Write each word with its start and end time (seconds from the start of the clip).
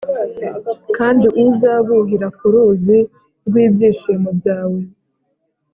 Kandi 0.97 1.27
uzabuhira 1.45 2.27
ku 2.37 2.45
ruzi 2.53 2.97
rw’ibyishimo 3.47 4.29
byawe 4.39 4.81